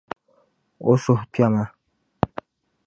[0.89, 1.63] O suhu kpema.